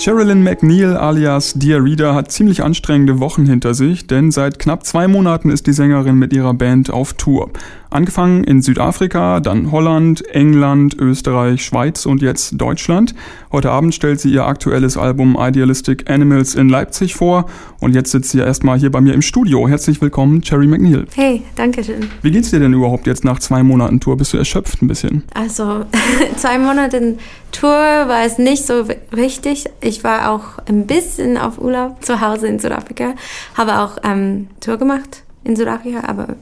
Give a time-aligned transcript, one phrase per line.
[0.00, 5.08] Sherilyn McNeil alias Dear Reader hat ziemlich anstrengende Wochen hinter sich, denn seit knapp zwei
[5.08, 7.50] Monaten ist die Sängerin mit ihrer Band auf Tour.
[7.90, 13.14] Angefangen in Südafrika, dann Holland, England, Österreich, Schweiz und jetzt Deutschland.
[13.50, 17.46] Heute Abend stellt sie ihr aktuelles Album Idealistic Animals in Leipzig vor
[17.80, 19.66] und jetzt sitzt sie erstmal hier bei mir im Studio.
[19.66, 21.06] Herzlich willkommen, Cherry McNeil.
[21.14, 22.10] Hey, danke schön.
[22.20, 24.18] Wie geht's dir denn überhaupt jetzt nach zwei Monaten Tour?
[24.18, 25.24] Bist du erschöpft ein bisschen?
[25.32, 25.86] Also,
[26.36, 27.16] zwei Monate
[27.52, 28.84] Tour war es nicht so
[29.16, 29.64] richtig.
[29.80, 33.14] Ich war auch ein bisschen auf Urlaub zu Hause in Südafrika,
[33.54, 36.36] habe auch ähm, Tour gemacht in Südafrika, aber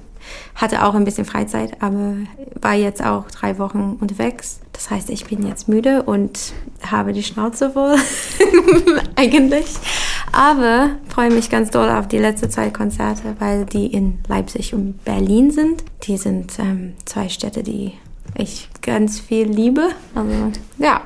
[0.55, 2.17] hatte auch ein bisschen Freizeit, aber
[2.61, 4.61] war jetzt auch drei Wochen unterwegs.
[4.73, 6.53] Das heißt, ich bin jetzt müde und
[6.85, 7.97] habe die Schnauze voll,
[9.17, 9.67] eigentlich.
[10.33, 15.05] Aber freue mich ganz doll auf die letzten zwei Konzerte, weil die in Leipzig und
[15.05, 15.85] Berlin sind.
[16.03, 17.93] Die sind ähm, zwei Städte, die
[18.37, 19.89] ich ganz viel liebe.
[20.15, 21.03] Also ja,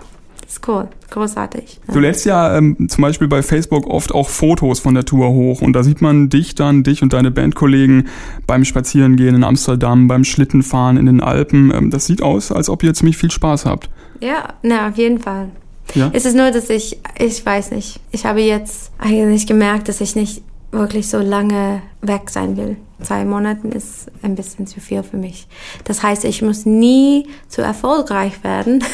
[0.50, 1.78] ist cool, großartig.
[1.92, 5.62] Du lädst ja ähm, zum Beispiel bei Facebook oft auch Fotos von der Tour hoch
[5.62, 8.08] und da sieht man dich dann, dich und deine Bandkollegen
[8.48, 11.72] beim Spazierengehen in Amsterdam, beim Schlittenfahren in den Alpen.
[11.72, 13.90] Ähm, das sieht aus, als ob ihr ziemlich viel Spaß habt.
[14.20, 15.50] Ja, na, auf jeden Fall.
[15.94, 16.10] Ja?
[16.12, 20.16] Es ist nur, dass ich, ich weiß nicht, ich habe jetzt eigentlich gemerkt, dass ich
[20.16, 20.42] nicht
[20.72, 22.76] wirklich so lange weg sein will.
[23.02, 25.46] Zwei Monaten ist ein bisschen zu viel für mich.
[25.84, 28.84] Das heißt, ich muss nie zu erfolgreich werden.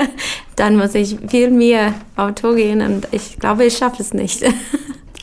[0.56, 4.44] Dann muss ich viel mehr auf Tour gehen und ich glaube, ich schaffe es nicht.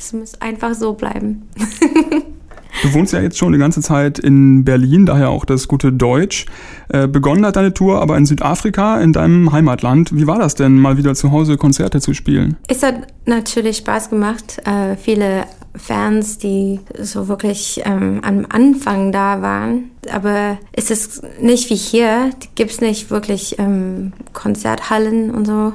[0.06, 1.44] Es muss einfach so bleiben.
[2.82, 6.48] Du wohnst ja jetzt schon die ganze Zeit in Berlin, daher auch das gute Deutsch.
[6.90, 10.14] Äh, begonnen hat deine Tour aber in Südafrika, in deinem Heimatland.
[10.14, 12.58] Wie war das denn, mal wieder zu Hause Konzerte zu spielen?
[12.68, 14.60] Es hat natürlich Spaß gemacht.
[14.66, 15.46] Äh, viele
[15.76, 19.92] Fans, die so wirklich ähm, am Anfang da waren.
[20.12, 25.74] Aber es ist nicht wie hier, gibt es nicht wirklich ähm, Konzerthallen und so.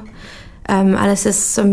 [0.69, 1.65] Ähm, alles ist so,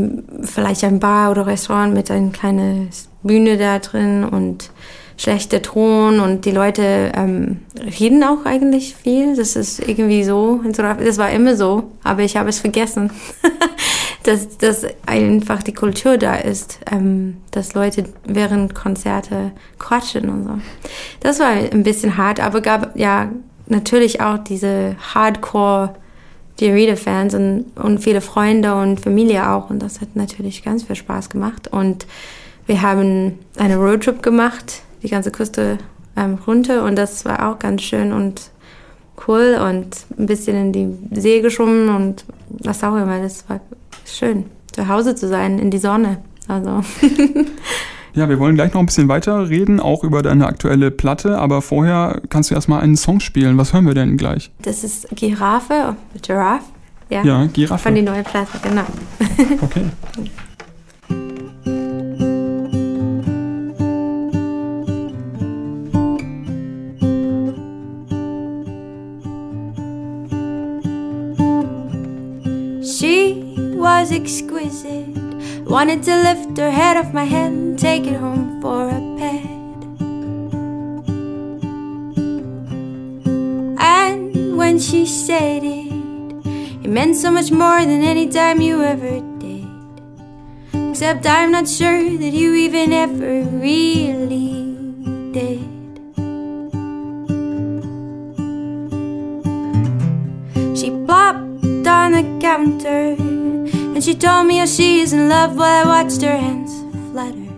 [0.42, 2.90] vielleicht ein Bar oder Restaurant mit einer kleinen
[3.24, 4.72] Bühne da drin und
[5.18, 7.59] schlechter Ton und die Leute ähm,
[8.00, 9.36] reden auch eigentlich viel.
[9.36, 10.62] Das ist irgendwie so.
[10.63, 13.12] Das war immer so, aber ich habe es vergessen,
[14.25, 20.59] dass, dass einfach die Kultur da ist, ähm, dass Leute während Konzerte quatschen und so.
[21.19, 23.31] Das war ein bisschen hart, aber gab ja
[23.68, 25.96] natürlich auch diese Hardcore
[26.59, 30.96] die Reader-Fans und, und viele Freunde und Familie auch und das hat natürlich ganz viel
[30.96, 32.07] Spaß gemacht und
[32.66, 35.78] wir haben eine Roadtrip gemacht die ganze Küste
[36.16, 38.50] ähm, runter und das war auch ganz schön und
[39.28, 43.22] cool und ein bisschen in die See geschwommen und was auch immer.
[43.22, 43.59] Das war
[44.06, 46.20] schön, zu Hause zu sein, in die Sonne.
[46.48, 46.82] Also.
[48.16, 51.62] Ja, wir wollen gleich noch ein bisschen weiter reden, auch über deine aktuelle Platte, aber
[51.62, 53.58] vorher kannst du erstmal einen Song spielen.
[53.58, 54.52] Was hören wir denn gleich?
[54.62, 56.64] Das ist Giraffe, Giraffe.
[57.10, 57.84] Ja, ja Giraffe.
[57.84, 58.86] Von der neuen Platte, genau.
[59.62, 59.84] Okay.
[74.25, 75.16] exquisite.
[75.69, 79.46] Wanted to lift her head off my head and take it home for a pet.
[83.80, 85.91] And when she said it,
[86.84, 89.13] it meant so much more than any time you ever
[89.44, 89.69] did.
[90.90, 94.34] Except I'm not sure that you even ever really
[104.68, 106.74] she told she is in love while I watched her hands
[107.12, 107.50] flutter.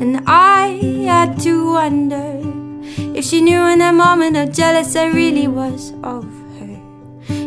[0.00, 2.40] And I had to wonder
[3.16, 6.24] if she knew in that moment how jealous I really was of
[6.58, 6.76] her.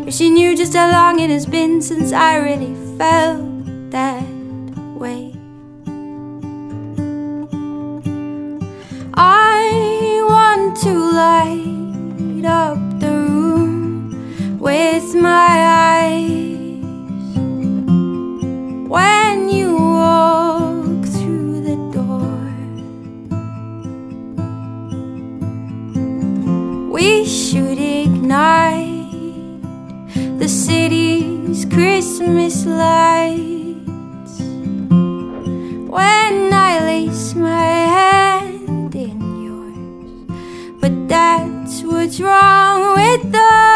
[0.07, 4.23] If she knew just how long it has been since I really felt that
[4.95, 5.33] way.
[9.15, 11.76] I want to light
[42.07, 43.67] what's wrong with us.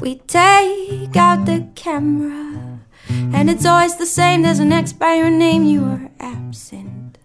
[0.00, 2.80] We take out the camera
[3.32, 7.18] and it's always the same, there's an X by your name, you are absent.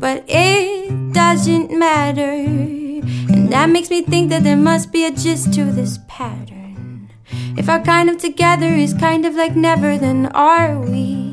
[0.00, 5.52] But it doesn't matter, and that makes me think that there must be a gist
[5.54, 7.10] to this pattern.
[7.58, 11.29] If our kind of together is kind of like never, then are we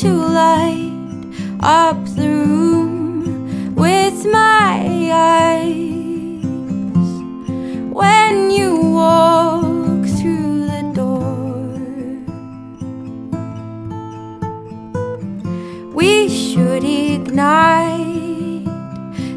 [0.00, 0.90] to light
[1.60, 6.44] up the room with my eyes
[7.92, 11.76] when you walk through the door.
[15.92, 18.64] We should ignite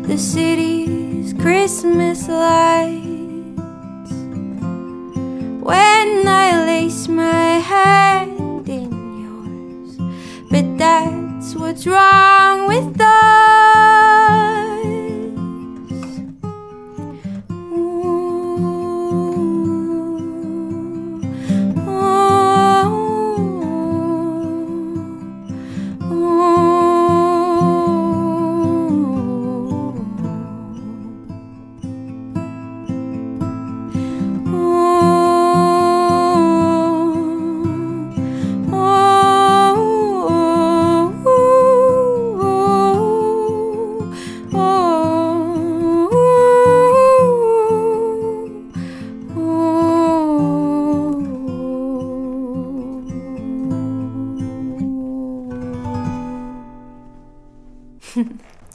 [0.08, 4.14] the city's Christmas lights
[5.62, 6.65] when I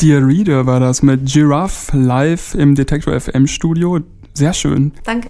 [0.00, 4.00] Dear Reader war das mit Giraffe live im Detector FM Studio.
[4.32, 4.92] Sehr schön.
[5.04, 5.28] Danke.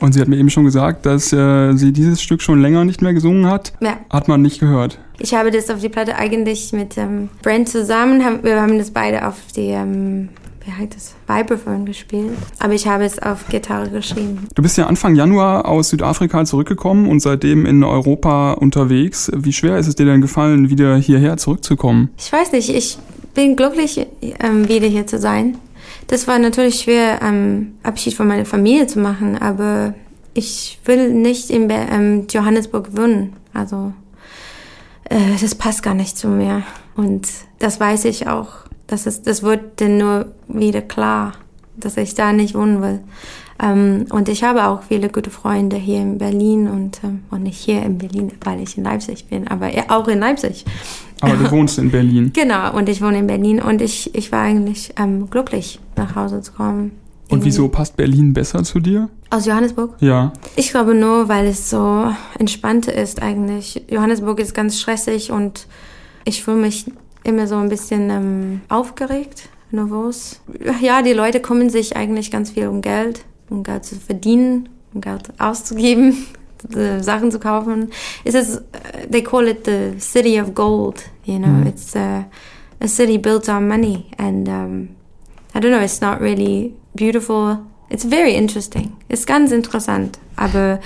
[0.00, 3.02] Und sie hat mir eben schon gesagt, dass äh, sie dieses Stück schon länger nicht
[3.02, 3.74] mehr gesungen hat.
[3.80, 3.98] Ja.
[4.08, 4.98] Hat man nicht gehört.
[5.18, 8.24] Ich habe das auf die Platte eigentlich mit ähm, Brent zusammen.
[8.24, 10.30] Haben, wir haben das beide auf die, ähm,
[10.64, 12.32] wie heißt das, Vibraphone gespielt.
[12.58, 14.48] Aber ich habe es auf Gitarre geschrieben.
[14.54, 19.30] Du bist ja Anfang Januar aus Südafrika zurückgekommen und seitdem in Europa unterwegs.
[19.34, 22.08] Wie schwer ist es dir denn gefallen, wieder hierher zurückzukommen?
[22.16, 22.96] Ich weiß nicht, ich
[23.36, 24.04] bin glücklich,
[24.40, 25.58] ähm, wieder hier zu sein.
[26.08, 29.94] Das war natürlich schwer, ähm, Abschied von meiner Familie zu machen, aber
[30.34, 33.34] ich will nicht in Be ähm, Johannesburg wohnen.
[33.52, 33.92] Also
[35.04, 36.62] äh, das passt gar nicht zu mir.
[36.96, 37.28] Und
[37.58, 38.48] das weiß ich auch.
[38.86, 41.32] Das, ist, das wird dann nur wieder klar,
[41.76, 43.00] dass ich da nicht wohnen will.
[43.62, 47.58] Ähm, und ich habe auch viele gute Freunde hier in Berlin und, ähm, und nicht
[47.58, 50.64] hier in Berlin, weil ich in Leipzig bin, aber auch in Leipzig.
[51.20, 52.32] Aber du wohnst in Berlin.
[52.34, 56.40] Genau, und ich wohne in Berlin und ich, ich war eigentlich ähm, glücklich, nach Hause
[56.42, 56.92] zu kommen.
[57.28, 59.08] Und wieso passt Berlin besser zu dir?
[59.30, 59.96] Aus Johannesburg?
[60.00, 60.32] Ja.
[60.54, 63.82] Ich glaube nur, weil es so entspannt ist eigentlich.
[63.88, 65.66] Johannesburg ist ganz stressig und
[66.24, 66.86] ich fühle mich
[67.24, 70.40] immer so ein bisschen ähm, aufgeregt, nervös.
[70.80, 75.00] Ja, die Leute kommen sich eigentlich ganz viel um Geld, um Geld zu verdienen, um
[75.00, 76.26] Geld auszugeben.
[77.00, 77.90] Sachen zu kaufen.
[78.24, 78.60] It says
[79.10, 81.02] they call it the city of gold.
[81.24, 81.66] You know, Mhm.
[81.66, 82.24] it's a,
[82.80, 84.88] a city built on money, and um,
[85.54, 85.80] I don't know.
[85.82, 87.58] It's not really beautiful.
[87.90, 88.92] It's very interesting.
[89.08, 90.80] It's ganz interessant, aber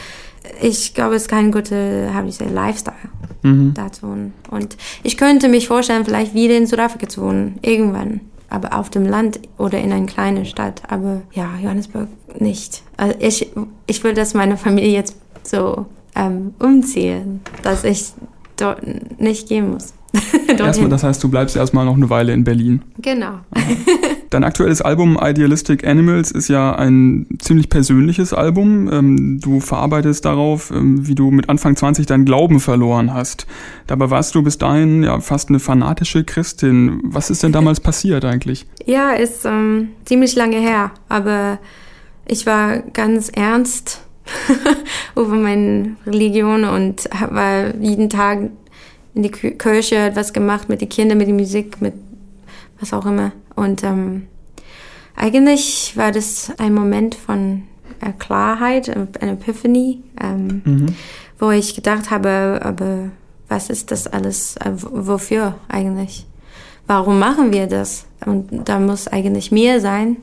[0.63, 2.95] ich glaube, es ist kein guter, how do you say, Lifestyle
[3.43, 3.73] Mhm.
[3.75, 4.35] da zu wohnen.
[4.51, 8.21] Und ich könnte mich vorstellen, vielleicht wieder in Südafrika zu wohnen, irgendwann.
[8.51, 10.83] Aber auf dem Land oder in einer kleinen Stadt.
[10.89, 12.09] Aber ja, Johannesburg
[12.39, 12.83] nicht.
[12.97, 13.51] Also ich,
[13.87, 18.13] ich will, dass meine Familie jetzt so ähm, umziehen, dass ich
[18.57, 18.81] dort
[19.21, 19.95] nicht gehen muss.
[20.59, 22.83] Erstmal, das heißt, du bleibst erstmal noch eine Weile in Berlin.
[22.99, 23.41] genau.
[24.31, 28.89] Dein aktuelles Album Idealistic Animals ist ja ein ziemlich persönliches Album.
[28.93, 33.47] Ähm, Du verarbeitest darauf, ähm, wie du mit Anfang 20 deinen Glauben verloren hast.
[33.89, 37.01] Dabei warst du bis dahin ja fast eine fanatische Christin.
[37.05, 38.67] Was ist denn damals passiert eigentlich?
[38.87, 41.59] Ja, ist ähm, ziemlich lange her, aber
[42.27, 44.01] ich war ganz ernst
[45.17, 48.51] über meine Religion und war jeden Tag
[49.15, 51.95] in die Kirche, etwas gemacht mit den Kindern, mit der Musik, mit
[52.79, 53.33] was auch immer.
[53.57, 54.27] Und ähm,
[55.17, 57.65] eigentlich war das ein Moment von
[58.01, 60.87] äh, Klarheit, äh, eine Epiphany, ähm,
[61.39, 63.11] wo ich gedacht habe, aber
[63.49, 66.27] was ist das alles, äh, wofür eigentlich?
[66.87, 68.07] Warum machen wir das?
[68.25, 70.17] Und da muss eigentlich mehr sein.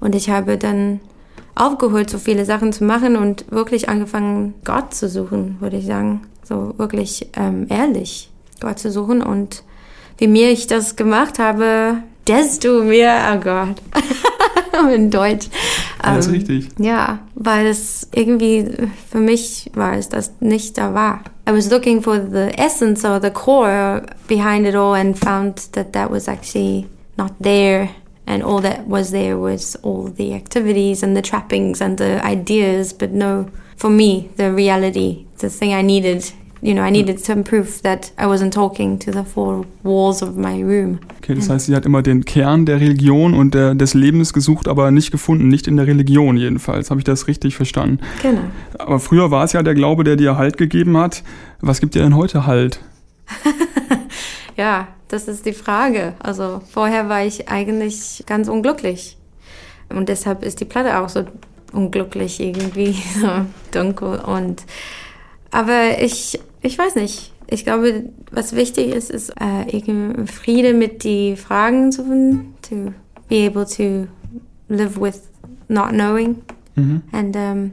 [0.00, 1.00] Und ich habe dann
[1.60, 6.22] aufgehört, so viele Sachen zu machen und wirklich angefangen, Gott zu suchen, würde ich sagen.
[6.42, 9.22] So wirklich ähm, ehrlich Gott zu suchen.
[9.22, 9.62] Und
[10.18, 13.76] wie mehr ich das gemacht habe, desto mehr, oh Gott,
[14.94, 15.48] in Deutsch.
[16.02, 16.68] Ähm, richtig.
[16.78, 18.66] Ja, weil es irgendwie
[19.10, 21.20] für mich war es das nicht da war.
[21.48, 25.92] I was looking for the essence or the core behind it all and found that
[25.92, 26.86] that was actually
[27.16, 27.90] not there
[28.26, 32.92] and all that was there was all the activities and the trappings and the ideas,
[32.92, 37.42] but no, for me, the reality, the thing I needed you know, I needed some
[37.42, 40.98] proof that I wasn't talking to the four walls of my room.
[41.22, 44.68] Okay, das heißt, sie hat immer den Kern der Religion und der, des Lebens gesucht,
[44.68, 46.90] aber nicht gefunden, nicht in der Religion jedenfalls.
[46.90, 48.00] Habe ich das richtig verstanden?
[48.22, 48.42] Genau.
[48.78, 51.22] Aber früher war es ja der Glaube, der dir Halt gegeben hat.
[51.60, 52.80] Was gibt dir denn heute Halt?
[54.56, 56.14] ja, das ist die Frage.
[56.20, 59.16] Also vorher war ich eigentlich ganz unglücklich.
[59.88, 61.24] Und deshalb ist die Platte auch so
[61.72, 63.28] unglücklich irgendwie, so
[63.72, 64.20] dunkel.
[64.20, 64.62] Und
[65.50, 67.32] aber ich, ich weiß nicht.
[67.52, 72.92] Ich glaube, was wichtig ist, ist äh, Friede mit die Fragen zu finden, to
[73.28, 74.06] be able to
[74.68, 75.22] live with
[75.66, 76.36] not knowing.
[76.76, 77.02] Mhm.
[77.10, 77.72] Und ähm,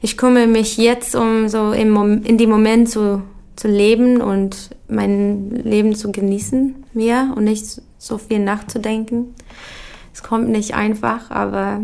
[0.00, 3.22] ich kümmere mich jetzt um so im Mom in dem Moment zu,
[3.56, 9.34] zu leben und mein Leben zu genießen mehr und nicht so viel nachzudenken.
[10.12, 11.80] Es kommt nicht einfach, aber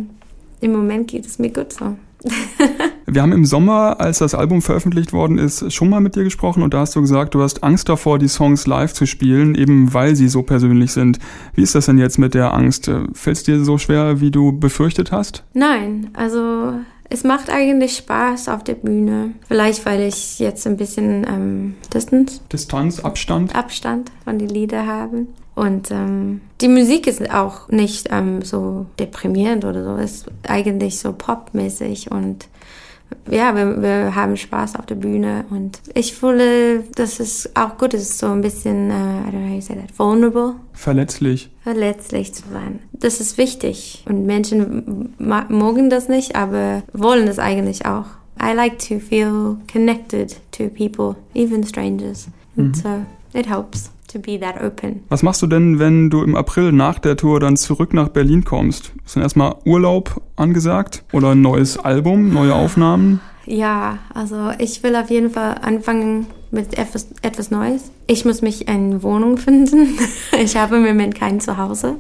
[0.61, 1.96] im Moment geht es mir gut so.
[3.06, 6.62] Wir haben im Sommer, als das Album veröffentlicht worden ist, schon mal mit dir gesprochen
[6.62, 9.92] und da hast du gesagt, du hast Angst davor, die Songs live zu spielen, eben
[9.92, 11.18] weil sie so persönlich sind.
[11.54, 12.90] Wie ist das denn jetzt mit der Angst?
[13.12, 15.44] Fällt es dir so schwer, wie du befürchtet hast?
[15.52, 16.75] Nein, also
[17.11, 19.32] es macht eigentlich Spaß auf der Bühne.
[19.46, 22.40] Vielleicht, weil ich jetzt ein bisschen ähm, Distanz.
[22.52, 23.54] Distanz, Abstand.
[23.54, 25.26] Abstand von den Liedern habe.
[25.54, 31.12] Und ähm, die Musik ist auch nicht ähm, so deprimierend oder so, ist eigentlich so
[31.12, 32.49] popmäßig und
[33.30, 37.94] ja, wir, wir haben Spaß auf der Bühne und ich fühle, dass es auch gut
[37.94, 40.54] ist, so ein bisschen, uh, I don't know how you say that, vulnerable.
[40.73, 41.50] Verletzlich.
[41.62, 42.80] Verletzlich zu sein.
[42.92, 48.06] Das ist wichtig und Menschen mögen das nicht, aber wollen das eigentlich auch.
[48.42, 52.28] I like to feel connected to people, even strangers.
[52.56, 52.75] And mhm.
[52.75, 55.02] so it helps to be that open.
[55.09, 58.44] Was machst du denn, wenn du im April nach der Tour dann zurück nach Berlin
[58.44, 58.92] kommst?
[59.04, 63.21] Ist dann erstmal Urlaub angesagt oder ein neues Album, neue Aufnahmen?
[63.47, 67.90] Ja, also ich will auf jeden Fall anfangen mit etwas, etwas Neues.
[68.06, 69.99] Ich muss mich eine Wohnung finden.
[70.40, 71.97] Ich habe im Moment kein Zuhause.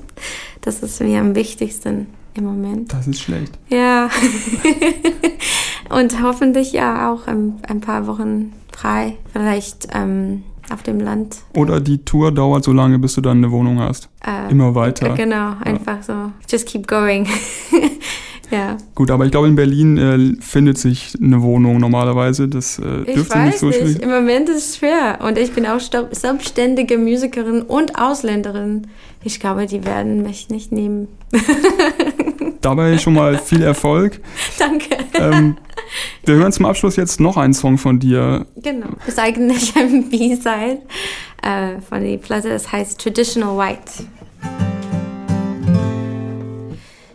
[0.60, 2.92] Das ist mir am wichtigsten im Moment.
[2.92, 3.52] Das ist schlecht.
[3.68, 4.08] Ja.
[5.90, 9.16] Und hoffentlich ja auch ein, ein paar Wochen frei.
[9.32, 10.42] Vielleicht ähm,
[10.72, 11.36] auf dem Land.
[11.54, 14.08] Oder die Tour dauert so lange, bis du dann eine Wohnung hast.
[14.24, 15.10] Äh, Immer weiter.
[15.14, 16.02] Genau, einfach ja.
[16.02, 16.32] so.
[16.48, 17.28] Just keep going.
[18.50, 18.76] ja.
[18.94, 22.48] Gut, aber ich glaube, in Berlin äh, findet sich eine Wohnung normalerweise.
[22.48, 24.00] Das äh, dürfte nicht so schwierig.
[24.02, 25.18] Im Moment ist es schwer.
[25.22, 25.80] Und ich bin auch
[26.10, 28.88] selbstständige Musikerin und Ausländerin.
[29.22, 31.08] Ich glaube, die werden mich nicht nehmen.
[32.60, 34.20] Dabei schon mal viel Erfolg.
[34.58, 34.96] Danke.
[35.14, 35.56] Ähm,
[36.26, 38.46] wir hören zum Abschluss jetzt noch einen Song von dir.
[38.56, 40.82] Genau, ist eigentlich ein B-Side
[41.42, 44.04] äh, von der Platte, das heißt Traditional White.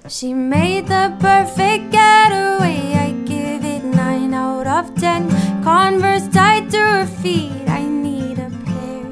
[0.08, 2.96] She made the perfect getaway.
[2.96, 5.30] I give it 9 out of 10.
[5.63, 7.51] Converse tied to her feet.
[7.68, 9.06] I need a pair.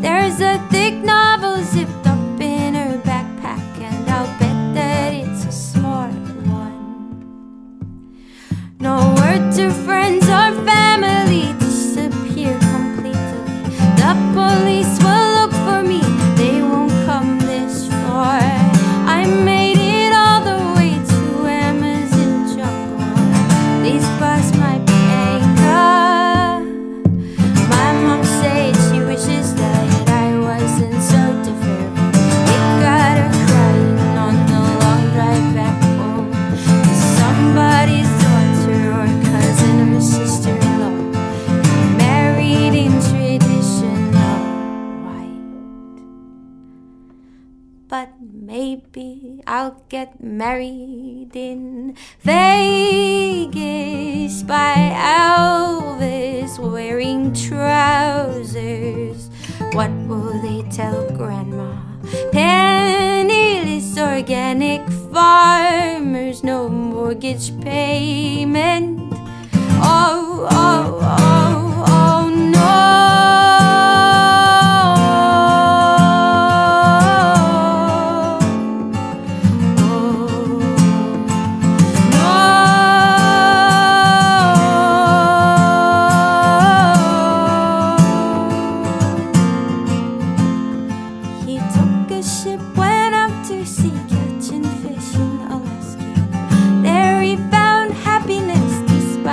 [0.00, 1.47] There's a thick novel
[49.58, 53.34] I'll get married in Vegas
[54.44, 59.28] by Elvis wearing trousers.
[59.72, 61.74] What will they tell Grandma?
[62.30, 69.12] Penniless organic farmers, no mortgage payment.
[69.82, 70.67] Oh, oh,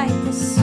[0.08, 0.55] like the sun.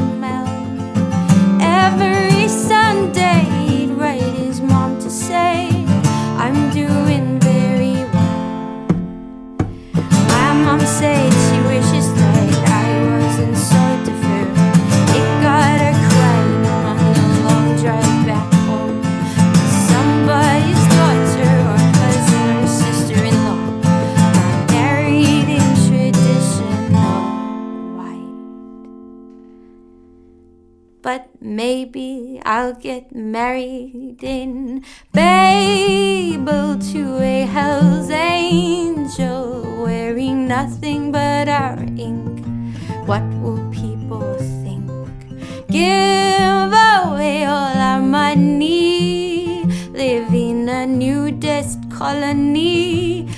[31.03, 41.83] But maybe I'll get married in Babel to a Hell's Angel wearing nothing but our
[41.99, 42.47] ink.
[43.07, 44.89] What will people think?
[45.69, 53.32] Give away all our money, living a nudist colony.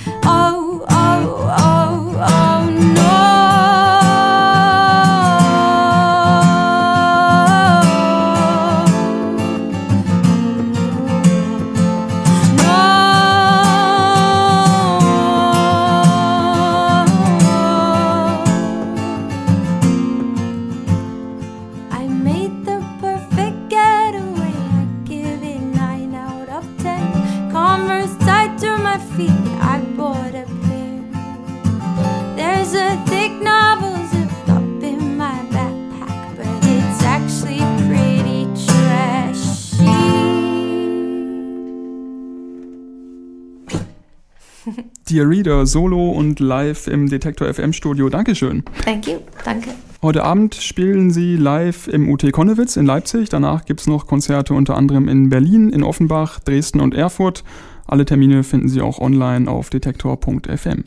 [45.09, 48.09] Dear Reader, solo und live im Detektor FM Studio.
[48.09, 48.63] Dankeschön.
[48.83, 49.19] Thank you.
[49.43, 49.69] Danke.
[50.01, 53.29] Heute Abend spielen sie live im UT Konnewitz in Leipzig.
[53.29, 57.43] Danach gibt's noch Konzerte unter anderem in Berlin, in Offenbach, Dresden und Erfurt.
[57.87, 60.83] Alle Termine finden Sie auch online auf detektor.fm.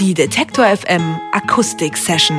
[0.00, 2.36] Die Detektor FM Akustik Session.